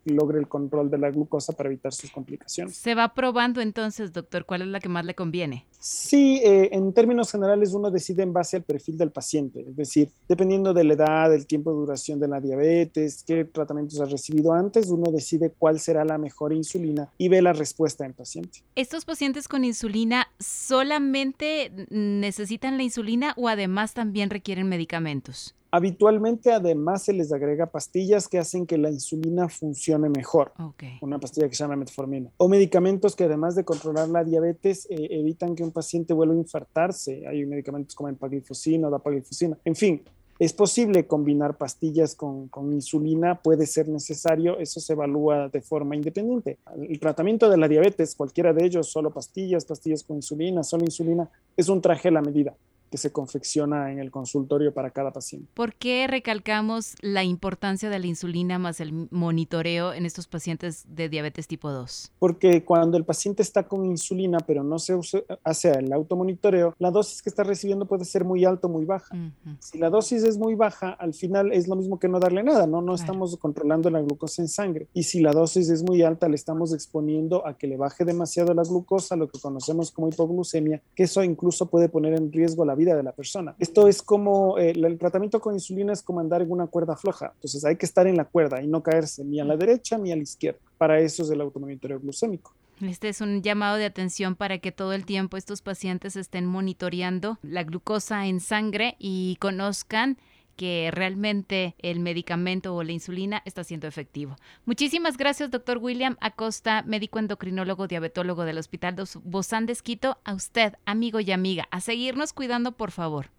logre 0.05 0.39
el 0.39 0.47
control 0.47 0.89
de 0.89 0.97
la 0.97 1.09
glucosa 1.09 1.53
para 1.53 1.69
evitar 1.69 1.93
sus 1.93 2.11
complicaciones. 2.11 2.75
Se 2.75 2.95
va 2.95 3.13
probando 3.13 3.61
entonces, 3.61 4.13
doctor, 4.13 4.45
cuál 4.45 4.61
es 4.61 4.67
la 4.67 4.79
que 4.79 4.89
más 4.89 5.05
le 5.05 5.15
conviene. 5.15 5.65
Sí, 5.79 6.41
eh, 6.43 6.69
en 6.71 6.93
términos 6.93 7.31
generales 7.31 7.73
uno 7.73 7.91
decide 7.91 8.23
en 8.23 8.33
base 8.33 8.57
al 8.57 8.63
perfil 8.63 8.97
del 8.97 9.11
paciente, 9.11 9.46
es 9.55 9.75
decir, 9.75 10.09
dependiendo 10.27 10.73
de 10.73 10.83
la 10.83 10.93
edad, 10.93 11.33
el 11.33 11.47
tiempo 11.47 11.71
de 11.71 11.77
duración 11.77 12.19
de 12.19 12.27
la 12.27 12.39
diabetes, 12.39 13.23
qué 13.25 13.45
tratamientos 13.45 13.99
ha 13.99 14.05
recibido 14.05 14.53
antes, 14.53 14.89
uno 14.89 15.11
decide 15.11 15.53
cuál 15.57 15.79
será 15.79 16.05
la 16.05 16.17
mejor 16.17 16.53
insulina 16.53 17.09
y 17.17 17.29
ve 17.29 17.41
la 17.41 17.53
respuesta 17.53 18.03
del 18.03 18.13
paciente. 18.13 18.63
¿Estos 18.75 19.05
pacientes 19.05 19.47
con 19.47 19.63
insulina 19.63 20.27
solamente 20.39 21.71
necesitan 21.89 22.77
la 22.77 22.83
insulina 22.83 23.33
o 23.37 23.47
además 23.47 23.93
también 23.93 24.29
requieren 24.29 24.67
medicamentos? 24.67 25.55
Habitualmente 25.71 26.51
además 26.51 27.03
se 27.03 27.13
les 27.13 27.31
agrega 27.33 27.67
pastillas 27.67 28.27
que 28.27 28.39
hacen 28.39 28.65
que 28.65 28.77
la 28.77 28.89
insulina 28.89 29.49
funcione 29.49 30.09
mejor. 30.09 30.53
Una 31.01 31.19
pastilla 31.19 31.49
que 31.49 31.55
se 31.55 31.63
llama 31.63 31.75
metformina. 31.75 32.29
O 32.37 32.47
medicamentos 32.47 33.15
que 33.15 33.25
además 33.25 33.55
de 33.55 33.65
controlar 33.65 34.07
la 34.07 34.23
diabetes 34.23 34.87
eh, 34.89 35.07
evitan 35.11 35.55
que 35.55 35.63
un 35.63 35.71
paciente 35.71 36.13
vuelva 36.13 36.33
a 36.33 36.37
infartarse. 36.37 37.27
Hay 37.27 37.45
medicamentos 37.45 37.95
como 37.95 38.09
empaglifosina 38.09 38.87
o 38.87 38.91
dapaglifosina. 38.91 39.57
En 39.65 39.75
fin, 39.75 40.01
es 40.39 40.53
posible 40.53 41.07
combinar 41.07 41.57
pastillas 41.57 42.15
con, 42.15 42.47
con, 42.47 42.71
insulina, 42.71 43.41
puede 43.41 43.65
ser 43.65 43.89
necesario, 43.89 44.59
eso 44.59 44.79
se 44.79 44.93
evalúa 44.93 45.49
de 45.49 45.61
forma 45.61 45.95
independiente. 45.95 46.59
El 46.77 46.99
tratamiento 46.99 47.49
de 47.49 47.57
la 47.57 47.67
diabetes, 47.67 48.13
cualquiera 48.15 48.53
de 48.53 48.63
ellos, 48.63 48.87
solo 48.87 49.11
pastillas, 49.11 49.65
pastillas 49.65 50.03
con 50.03 50.17
insulina, 50.17 50.63
solo 50.63 50.85
insulina, 50.85 51.27
es 51.55 51.69
un 51.69 51.81
traje 51.81 52.09
a 52.09 52.11
la 52.11 52.21
medida 52.21 52.55
que 52.89 52.97
se 52.97 53.11
confecciona 53.11 53.91
en 53.91 53.99
el 53.99 54.11
consultorio 54.11 54.73
para 54.73 54.91
cada 54.91 55.11
paciente. 55.11 55.47
¿Por 55.53 55.73
qué 55.73 56.07
recalcamos 56.07 56.95
la 57.01 57.23
importancia 57.23 57.89
de 57.89 57.99
la 57.99 58.07
insulina 58.07 58.59
más 58.59 58.79
el 58.79 59.07
monitoreo 59.11 59.93
en 59.93 60.05
estos 60.05 60.27
pacientes 60.27 60.85
de 60.87 61.09
diabetes 61.09 61.47
tipo 61.47 61.71
2? 61.71 62.11
Porque 62.19 62.63
cuando 62.63 62.97
el 62.97 63.05
paciente 63.05 63.41
está 63.41 63.63
con 63.63 63.85
insulina 63.85 64.39
pero 64.39 64.63
no 64.63 64.79
se 64.79 64.97
hace 65.43 65.71
el 65.71 65.91
automonitoreo, 65.91 66.75
la 66.79 66.91
dosis 66.91 67.21
que 67.21 67.29
está 67.29 67.43
recibiendo 67.43 67.85
puede 67.85 68.05
ser 68.05 68.23
muy 68.23 68.45
alta 68.45 68.67
o 68.67 68.69
muy 68.69 68.85
baja. 68.85 69.15
Si 69.59 69.77
la 69.77 69.89
dosis 69.89 70.23
es 70.23 70.37
muy 70.37 70.55
baja, 70.55 70.91
al 70.91 71.13
final 71.13 71.51
es 71.51 71.67
lo 71.67 71.75
mismo 71.75 71.99
que 71.99 72.07
no 72.07 72.19
darle 72.19 72.43
nada, 72.43 72.67
¿no? 72.67 72.81
No 72.81 72.95
estamos 72.95 73.35
controlando 73.37 73.89
la 73.89 74.01
glucosa 74.01 74.41
en 74.41 74.47
sangre. 74.47 74.87
Y 74.93 75.03
si 75.03 75.21
la 75.21 75.31
dosis 75.31 75.69
es 75.69 75.83
muy 75.83 76.01
alta, 76.03 76.27
le 76.29 76.35
estamos 76.35 76.73
exponiendo 76.73 77.45
a 77.45 77.57
que 77.57 77.67
le 77.67 77.77
baje 77.77 78.05
demasiado 78.05 78.53
la 78.53 78.63
glucosa, 78.63 79.15
lo 79.15 79.27
que 79.27 79.39
conocemos 79.39 79.91
como 79.91 80.09
hipoglucemia, 80.09 80.81
que 80.95 81.03
eso 81.03 81.23
incluso 81.23 81.67
puede 81.67 81.89
poner 81.89 82.13
en 82.13 82.31
riesgo 82.31 82.65
la 82.65 82.75
vida 82.77 82.95
de 82.95 83.03
la 83.03 83.11
persona. 83.11 83.55
Esto 83.59 83.89
es 83.89 84.01
como 84.01 84.57
eh, 84.57 84.71
el 84.71 84.97
tratamiento 84.97 85.41
con 85.41 85.53
insulina 85.53 85.91
es 85.91 86.01
como 86.01 86.21
andar 86.21 86.41
en 86.41 86.51
una 86.51 86.67
cuerda 86.67 86.95
floja. 86.95 87.31
Entonces 87.35 87.65
hay 87.65 87.75
que 87.75 87.85
estar 87.85 88.07
en 88.07 88.15
la 88.15 88.23
cuerda 88.23 88.61
y 88.61 88.67
no 88.67 88.81
caerse 88.81 89.25
ni 89.25 89.41
a 89.41 89.45
la 89.45 89.57
derecha 89.57 89.97
ni 89.97 90.11
a 90.11 90.15
la 90.15 90.23
izquierda. 90.23 90.59
Para 90.77 90.99
eso 90.99 91.23
es 91.23 91.29
el 91.29 91.41
automonitoreo 91.41 91.99
glucémico. 91.99 92.53
Este 92.81 93.09
es 93.09 93.21
un 93.21 93.41
llamado 93.41 93.77
de 93.77 93.85
atención 93.85 94.35
para 94.35 94.59
que 94.59 94.71
todo 94.71 94.93
el 94.93 95.05
tiempo 95.05 95.35
estos 95.35 95.61
pacientes 95.61 96.15
estén 96.15 96.45
monitoreando 96.45 97.39
la 97.41 97.63
glucosa 97.63 98.27
en 98.27 98.39
sangre 98.39 98.95
y 98.99 99.37
conozcan 99.39 100.17
que 100.57 100.89
realmente 100.91 101.75
el 101.79 102.01
medicamento 102.01 102.75
o 102.75 102.83
la 102.83 102.91
insulina 102.91 103.41
está 103.45 103.63
siendo 103.63 103.87
efectivo. 103.87 104.35
Muchísimas 104.65 105.15
gracias, 105.15 105.51
doctor 105.51 105.77
William 105.77 106.17
Acosta, 106.19 106.83
médico 106.85 107.19
endocrinólogo, 107.19 107.87
diabetólogo 107.87 108.43
del 108.43 108.57
Hospital 108.57 108.95
Bozán 109.23 109.65
de 109.65 109.73
Esquito. 109.73 110.17
A 110.25 110.33
usted, 110.33 110.73
amigo 110.85 111.19
y 111.21 111.31
amiga, 111.31 111.67
a 111.71 111.79
seguirnos 111.79 112.33
cuidando, 112.33 112.73
por 112.73 112.91
favor. 112.91 113.29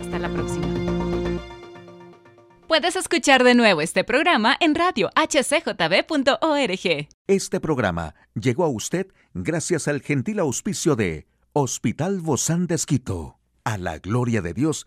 Hasta 0.00 0.18
la 0.18 0.28
próxima. 0.30 0.66
Puedes 2.70 2.94
escuchar 2.94 3.42
de 3.42 3.56
nuevo 3.56 3.80
este 3.80 4.04
programa 4.04 4.56
en 4.60 4.76
radio 4.76 5.10
hcjb.org. 5.16 7.08
Este 7.26 7.60
programa 7.60 8.14
llegó 8.34 8.64
a 8.64 8.68
usted 8.68 9.08
gracias 9.34 9.88
al 9.88 10.02
gentil 10.02 10.38
auspicio 10.38 10.94
de 10.94 11.26
Hospital 11.52 12.20
Bozán 12.20 12.68
de 12.68 12.76
Esquito, 12.76 13.40
a 13.64 13.76
la 13.76 13.98
gloria 13.98 14.40
de 14.40 14.54
Dios 14.54 14.86